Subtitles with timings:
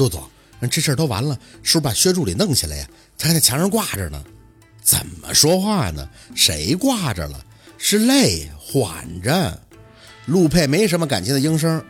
[0.00, 0.26] 陆总，
[0.70, 2.88] 这事儿都完了，是不是把薛助理弄下来呀？
[3.18, 4.24] 他还在墙上挂着呢。
[4.82, 6.08] 怎么说话呢？
[6.34, 7.44] 谁挂着了？
[7.76, 9.60] 是累，缓着。
[10.24, 11.84] 陆佩没什么感情的应声：“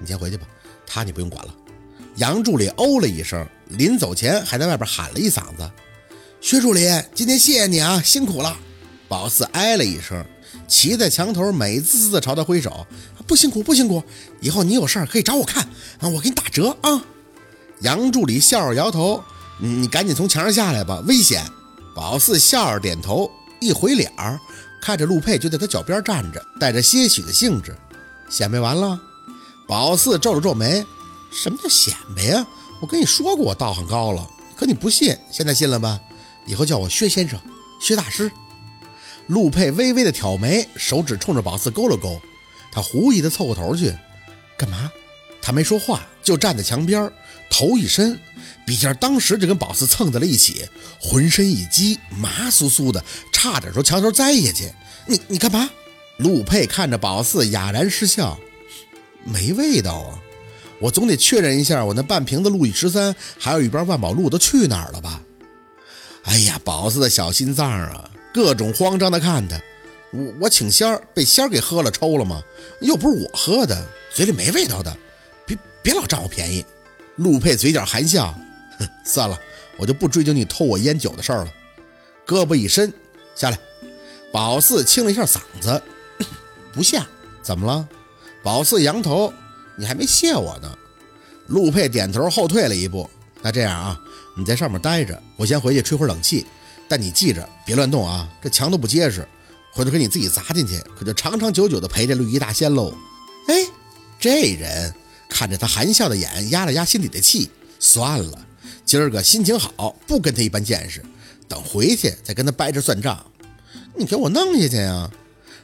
[0.00, 0.46] 你先回去吧，
[0.86, 1.54] 他你不用管了。”
[2.16, 5.70] 杨助理哦了一声，临走前还在外边喊了一嗓子
[6.40, 8.56] ：“薛助理，今天谢谢你啊，辛苦了。”
[9.08, 10.24] 宝四哎了一声，
[10.66, 12.86] 骑在墙头，美滋滋的朝他挥手
[13.28, 14.02] ：“不辛苦，不辛苦，
[14.40, 15.62] 以后你有事儿可以找我看
[16.00, 17.04] 啊，我给你打折啊。”
[17.82, 19.22] 杨助理笑着摇头
[19.58, 21.44] ：“你赶紧从墙上下来吧，危险。”
[21.94, 24.40] 宝四笑着点头，一回脸儿，
[24.80, 27.76] 看着陆佩就在他脚边站着，带着些许的兴致
[28.30, 28.98] ：“显摆完了。”
[29.68, 30.84] 宝四皱了皱眉。
[31.30, 32.46] 什么叫显摆呀？
[32.80, 36.00] 我跟你说过我道行高了，可你不信，现在信了吧？
[36.46, 37.40] 以后叫我薛先生、
[37.80, 38.30] 薛大师。
[39.28, 42.20] 陆佩微微的挑眉，手指冲着宝四勾了勾。
[42.70, 43.96] 他狐疑的凑过头去，
[44.56, 44.90] 干嘛？
[45.40, 47.10] 他没说话，就站在墙边，
[47.52, 48.18] 头一伸，
[48.64, 50.66] 笔尖当时就跟宝四蹭在了一起，
[50.98, 54.72] 浑身一激，麻酥酥的，差点从墙头栽下去。
[55.06, 55.68] 你你干嘛？
[56.16, 58.38] 陆佩看着宝四，哑然失笑，
[59.22, 60.18] 没味道啊。
[60.80, 65.20] 我总得确认一下，我那半瓶子路易十三，还有一包万宝路都去哪儿了吧？
[66.24, 69.60] 哎呀，宝四的小心脏啊，各种慌张的看他。
[70.10, 72.42] 我我请仙儿，被仙儿给喝了抽了吗？
[72.80, 74.96] 又不是我喝的，嘴里没味道的。
[75.44, 76.64] 别别老占我便宜。
[77.16, 78.34] 陆佩嘴角含笑，
[79.04, 79.38] 算了，
[79.76, 81.52] 我就不追究你偷我烟酒的事儿了。
[82.26, 82.92] 胳膊一伸，
[83.34, 83.58] 下来。
[84.32, 85.82] 宝四清了一下嗓子，
[86.72, 87.06] 不下。
[87.42, 87.88] 怎么了？
[88.42, 89.32] 宝四扬头。
[89.76, 90.76] 你还没谢我呢，
[91.46, 93.08] 陆佩点头后退了一步。
[93.40, 94.00] 那这样啊，
[94.36, 96.46] 你在上面待着，我先回去吹会儿冷气。
[96.88, 99.26] 但你记着，别乱动啊，这墙都不结实，
[99.72, 102.94] 回头给你自己砸进去，可就长长久久的陪着绿衣大仙喽。
[103.48, 103.66] 哎，
[104.20, 104.94] 这人
[105.32, 108.46] 看着他含笑的眼，压了压心里的气，算了，
[108.84, 111.02] 今儿个心情好，不跟他一般见识，
[111.48, 113.24] 等回去再跟他掰着算账。
[113.96, 115.10] 你给我弄下去呀！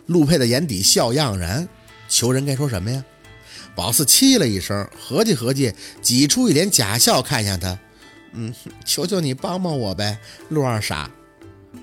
[0.07, 1.69] 陆佩的眼底笑盎然，
[2.09, 3.05] 求人该说什么呀？
[3.75, 7.79] 宝四气了一声，合计合计，挤出一脸假笑，看向他
[8.33, 8.53] ：“嗯，
[8.85, 10.19] 求求你帮帮我呗，
[10.49, 11.11] 陆二傻。”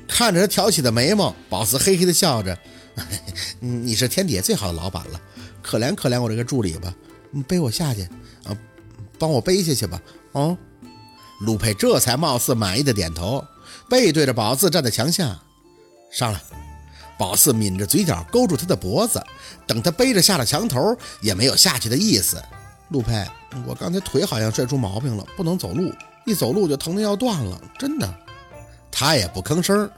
[0.08, 2.58] 看着他挑起的眉毛，宝四嘿嘿的笑着：
[3.62, 5.22] “你是天底下最好的老板了，
[5.62, 6.94] 可怜可怜我这个助理吧，
[7.48, 8.04] 背我下去
[8.44, 8.58] 啊，
[9.20, 10.02] 帮我背下去吧。”
[10.34, 10.58] 哦，
[11.42, 13.44] 陆佩这才貌似满意的点头，
[13.90, 15.40] 背对着宝四站在墙下，
[16.12, 16.42] 上来。
[17.18, 19.24] 宝四抿着嘴角，勾住他的脖子，
[19.66, 22.42] 等他背着下了墙头，也没有下去的意思。
[22.90, 23.26] 陆佩，
[23.66, 25.94] 我刚才腿好像摔出毛病了，不能走路，
[26.26, 28.14] 一走路就疼得要断了，真的。
[28.92, 29.90] 他也不吭声，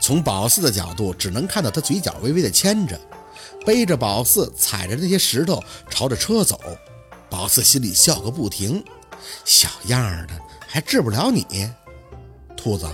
[0.00, 3.00] 从宝四的角度，只能看到他嘴角微微的牵着，
[3.64, 6.60] 背着宝四踩着那些石头朝着车走。
[7.28, 8.82] 宝四心里笑个不停，
[9.44, 10.34] 小样的，
[10.68, 11.70] 还治不了你，
[12.56, 12.86] 兔子。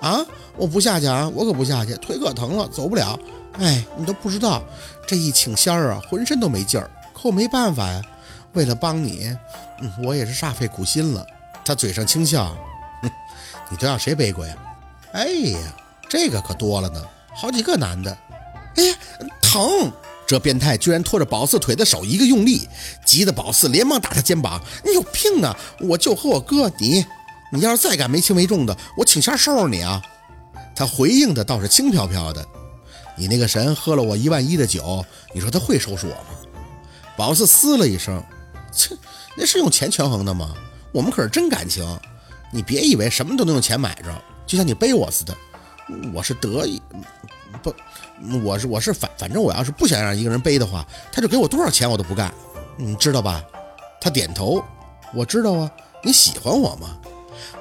[0.00, 0.24] 啊！
[0.56, 1.28] 我不下去啊！
[1.34, 3.18] 我可不下去，腿可疼了，走不了。
[3.54, 4.62] 哎，你都不知道，
[5.08, 6.88] 这一请仙儿啊，浑身都没劲儿。
[7.12, 8.00] 可我没办法呀，
[8.52, 9.36] 为了帮你，
[9.80, 11.26] 嗯，我也是煞费苦心了。
[11.64, 12.56] 他嘴上轻笑，
[13.02, 13.10] 哼，
[13.68, 14.56] 你都让谁背过呀？
[15.12, 15.58] 哎呀，
[16.08, 18.16] 这个可多了呢，好几个男的。
[18.76, 18.94] 哎呀，
[19.48, 19.90] 疼！
[20.26, 22.68] 这变态居然拖着宝四腿的手一个用力，
[23.06, 25.56] 急得宝四连忙打他肩膀：“你有病啊！
[25.80, 27.04] 我就和我哥你。”
[27.50, 30.02] 你要是再敢没轻没重的，我请仙收拾你啊！
[30.76, 32.46] 他回应的倒是轻飘飘的。
[33.16, 36.60] 你那个神喝了我一万一的酒，你说他会收拾我吗？
[37.16, 38.22] 宝四嘶了一声，
[38.70, 38.94] 切，
[39.34, 40.54] 那是用钱权衡的吗？
[40.92, 41.98] 我们可是真感情，
[42.52, 44.14] 你别以为什么都能用钱买着，
[44.46, 45.34] 就像你背我似的。
[46.12, 46.82] 我是得意，
[47.62, 47.74] 不，
[48.44, 52.32] 我是我是反反正我要是不想让一个人背的话，他就给我多少钱我都不干，
[52.76, 53.42] 你知道吧？
[54.00, 54.62] 他点头，
[55.14, 55.70] 我知道啊。
[56.04, 56.96] 你喜欢我吗？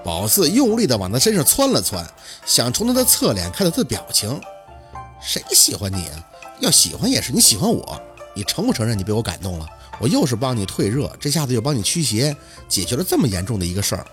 [0.04, 2.06] 宝四用力地往他身上窜了窜，
[2.46, 4.40] 想从他的侧脸看到他的表情。
[5.20, 6.24] 谁喜欢你啊？
[6.60, 8.02] 要喜欢也是你喜欢我。
[8.36, 9.66] 你承不承认你被我感动了？
[10.00, 12.36] 我又是帮你退热，这下子又帮你驱邪，
[12.68, 14.06] 解决了这么严重的一个事儿。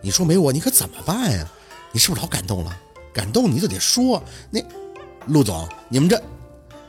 [0.00, 1.46] 你说没我你可怎么办呀？
[1.92, 2.74] 你是不是老感动了？
[3.12, 4.22] 感动你就得说。
[4.50, 4.60] 那
[5.26, 6.20] 陆总，你们这……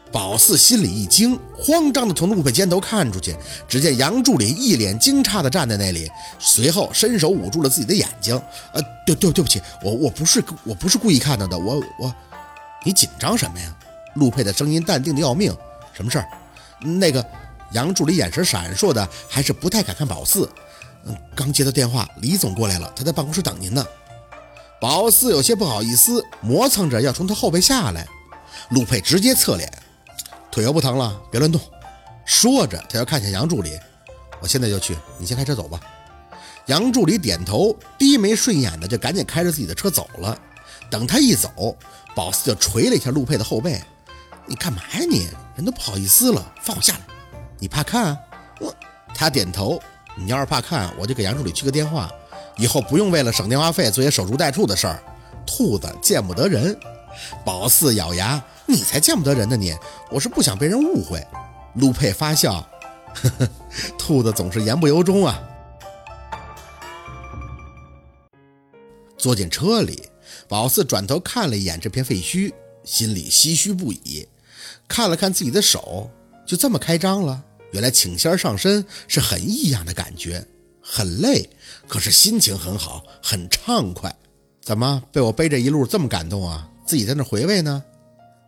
[0.10, 3.36] 宝四心里一惊，慌张地从陆佩肩头看出去，
[3.68, 8.34] 只见杨助理一脸惊诧地站在那里，随后伸手捂住了自己的眼睛。
[8.72, 12.16] 呃，对对对不起，我我不是我不是故意看到的，我我，
[12.86, 13.78] 你紧张什么呀？
[14.16, 15.54] 陆佩的声音淡定的要命。
[15.92, 16.28] 什么事儿？
[16.80, 17.24] 那个
[17.74, 20.50] 杨助理眼神闪烁的，还是不太敢看宝四。
[21.06, 23.86] 嗯，刚接到电话，李总过来了，他在办公室等您呢。
[24.80, 28.08] 宝四有些不好意思，磨蹭着要从他后背下来。
[28.70, 29.72] 陆佩直接侧脸。
[30.52, 31.62] 腿又不疼了，别乱动。
[32.26, 33.80] 说着，他要看向杨助理。
[34.40, 35.80] 我现在就去，你先开车走吧。
[36.66, 40.38] 杨助理点头，低眉顺眼的就赶紧开着自己的车走了。
[40.90, 41.76] 等他一走，
[42.16, 43.82] 宝四就捶了一下陆佩的后背
[44.46, 45.28] ：“你干嘛呀你？
[45.56, 47.00] 人都不好意思了，放我下来！
[47.60, 48.18] 你怕看？
[48.60, 48.74] 我……”
[49.16, 49.80] 他点头
[50.16, 52.12] ：“你要是怕看，我就给杨助理去个电话，
[52.58, 55.02] 以后不用为了省电话费做些守株待兔的事儿。
[55.46, 56.78] 兔子见不得人。”
[57.46, 59.56] 宝四咬牙：“你才见不得人呢！
[59.56, 59.76] 你，
[60.10, 61.26] 我是不想被人误会。”
[61.76, 62.68] 陆佩发笑
[63.14, 63.50] ：“呵呵，
[63.98, 65.42] 兔子总是言不由衷啊。”
[69.18, 70.10] 坐进车里，
[70.48, 72.54] 宝四转头看了一眼这片废墟，
[72.84, 74.28] 心里唏嘘不已。
[74.88, 76.10] 看了看自己的手，
[76.46, 77.44] 就这么开张了。
[77.72, 80.46] 原来请仙上身是很异样的感觉，
[80.82, 81.50] 很累，
[81.88, 84.16] 可是心情很好，很畅快。
[84.62, 86.70] 怎么被我背着一路这么感动啊？
[86.88, 87.84] 自己在那回味呢。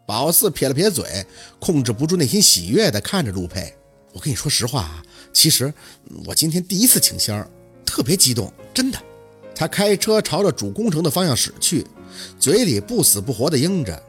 [0.08, 1.24] 宝四撇了撇嘴，
[1.60, 3.72] 控制不住内心喜悦地看着陆佩。
[4.14, 5.72] 我跟你说实话啊，其实
[6.26, 7.48] 我今天第一次请仙儿，
[7.86, 8.98] 特别激动，真的。
[9.54, 11.86] 他开车朝着主工程的方向驶去，
[12.40, 14.02] 嘴里不死不活地应着：“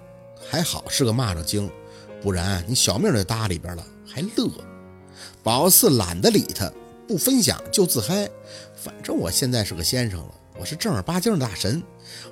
[0.49, 1.69] 还好是个蚂蚱精，
[2.23, 4.49] 不然你小命就搭里边了，还乐。”
[5.43, 6.73] 宝四懒得理他，
[7.06, 8.31] 不分享就自嗨。
[8.75, 11.82] 反正我现在是个先生了，我是正儿八经的大神，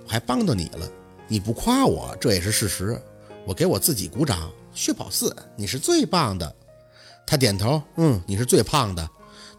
[0.06, 0.91] 我还帮到你了。
[1.28, 3.00] 你不夸我，这也是事实。
[3.44, 4.50] 我给我自己鼓掌。
[4.75, 6.54] 薛宝四，你是最棒的。
[7.26, 9.08] 他点头，嗯，你是最胖的，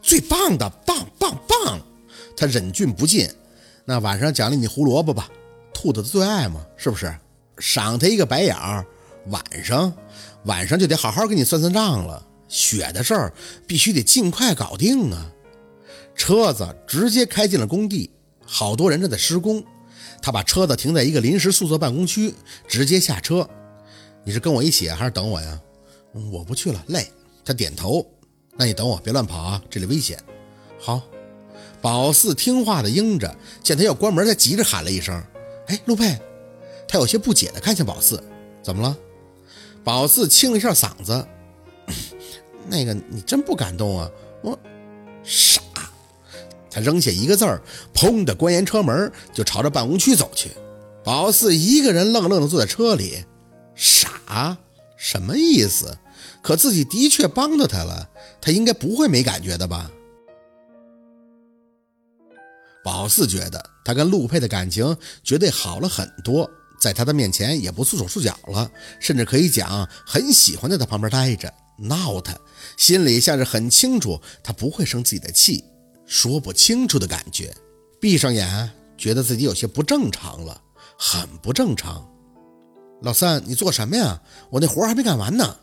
[0.02, 1.80] 最棒的，棒棒棒。
[2.36, 3.30] 他忍俊不禁。
[3.86, 5.30] 那晚上奖励你胡萝卜吧，
[5.74, 7.14] 兔子的最爱嘛，是不是？
[7.58, 8.86] 赏他一个白眼儿。
[9.28, 9.94] 晚上，
[10.46, 12.26] 晚上就得好好跟你算算账了。
[12.48, 13.34] 雪的事儿
[13.68, 15.30] 必须得尽快搞定啊！
[16.16, 18.10] 车子直接开进了工地，
[18.46, 19.64] 好多人正在施工。
[20.22, 22.34] 他把车子停在一个临时宿舍办公区，
[22.68, 23.48] 直接下车。
[24.24, 25.60] 你是跟我一起还是等我呀？
[26.32, 27.08] 我不去了，累。
[27.46, 28.06] 他点头。
[28.56, 30.22] 那你等我，别乱跑啊，这里危险。
[30.80, 31.02] 好。
[31.82, 33.34] 宝四听话的应着，
[33.64, 35.24] 见他要关门，他急着喊了一声
[35.68, 36.20] ：“哎，陆佩！”
[36.90, 38.22] 他有些不解的看向宝四
[38.62, 38.98] ：“怎么了？”
[39.82, 41.26] 宝四清了一下嗓子
[42.68, 44.12] ：“那个，你真不敢动啊？
[44.44, 44.60] 我。”
[46.72, 47.62] 他扔下一个字儿，
[47.94, 50.52] 砰的关严车门，就朝着办公区走去。
[51.04, 53.26] 宝四一个人愣愣的坐在车里，
[53.76, 54.58] 傻？
[54.98, 55.98] 什么意思？
[56.42, 58.10] 可自己的确帮到他了，
[58.42, 59.90] 他应该不会没感觉的吧？
[62.84, 66.50] 宝四觉得他跟陆佩的感情绝对好了很多，
[66.80, 68.70] 在他的面前也不束手束脚了，
[69.00, 72.38] 甚至可以讲很喜欢在他旁边待着闹他，
[72.78, 75.64] 心里像是很清楚他不会生自己的气，
[76.10, 77.56] 说不清楚的感觉。
[78.02, 80.60] 闭上眼，觉得自己有些不正常了，
[80.98, 82.06] 很不正常。
[83.04, 84.20] 老三，你做什么呀？
[84.50, 85.56] 我那活还没干完呢。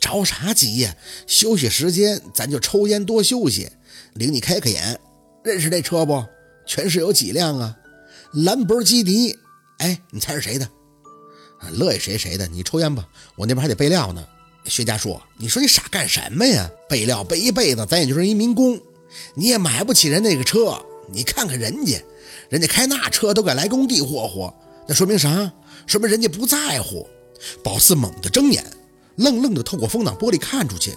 [0.00, 0.94] 着啥急呀？
[1.26, 3.68] 休息时间咱就抽烟多休息，
[4.14, 5.00] 领你开开眼。
[5.42, 6.24] 认识这车不？
[6.64, 7.76] 全市有几辆啊？
[8.32, 9.36] 兰博基尼。
[9.78, 10.68] 哎，你猜是谁的？
[11.72, 12.46] 乐意谁谁的。
[12.46, 14.24] 你抽烟吧，我那边还得备料呢。
[14.66, 16.70] 薛家树，你说你傻干什么呀？
[16.88, 18.78] 备料备一辈子，咱也就是一民工，
[19.34, 20.78] 你也买不起人那个车。
[21.10, 22.02] 你看看人家，
[22.50, 24.52] 人家开那车都敢来工地霍霍，
[24.86, 25.50] 那说明啥？
[25.86, 27.06] 说明人家不在乎。
[27.62, 28.64] 宝四猛地睁眼，
[29.16, 30.92] 愣愣地透过风挡玻璃看出去。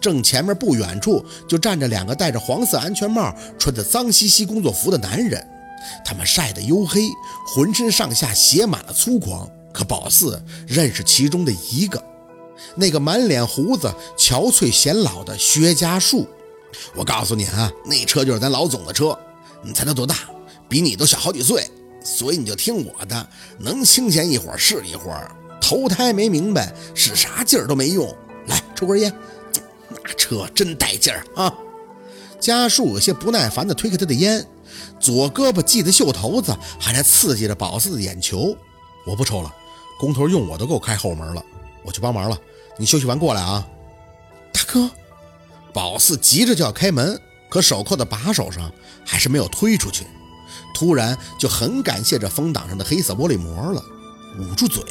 [0.00, 5.46] 正前面不远处就站着两个戴着黄色安全帽、穿着脏兮兮工作服的男人，
[6.04, 7.08] 他们晒得黝黑，
[7.46, 9.48] 浑身上下写满了粗犷。
[9.72, 12.02] 可宝四认识其中的一个，
[12.76, 16.26] 那个满脸胡子、憔悴显老的薛家树。
[16.94, 19.18] 我告诉你啊，那车就是咱老总的车。
[19.62, 20.16] 你猜他多大？
[20.68, 21.68] 比你都小好几岁。
[22.02, 23.28] 所以你就听我的，
[23.58, 25.34] 能清闲一会儿是一会儿。
[25.60, 28.06] 投胎没明白，使啥劲儿都没用。
[28.46, 29.10] 来，抽根烟。
[29.88, 31.50] 那车真带劲儿啊！
[32.38, 34.46] 家树有些不耐烦地推开他的烟，
[35.00, 38.54] 左胳膊系的袖头子，还在刺激着宝四的眼球。
[39.06, 39.50] 我不抽了，
[39.98, 41.42] 工头用我都够开后门了，
[41.82, 42.38] 我去帮忙了。
[42.76, 43.66] 你休息完过来啊，
[44.52, 44.90] 大哥！
[45.74, 48.72] 宝四急着就要开门，可手铐的把手上
[49.04, 50.06] 还是没有推出去。
[50.72, 53.84] 突然就很感谢这风挡上的黑色玻璃膜了，
[54.38, 54.82] 捂住嘴，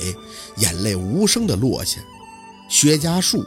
[0.57, 1.99] 眼泪无声地落下。
[2.69, 3.43] 薛家树。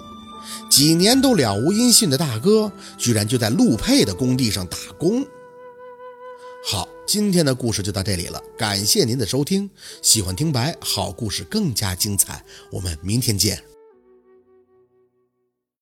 [0.70, 5.26] 几年都了无音讯的大哥，居然就在陆佩的工地上打工。
[6.64, 9.68] 好，今天的故事就到这里了，感谢您的收听。
[10.02, 13.75] 喜欢听白，好故事更加精彩，我们明天见。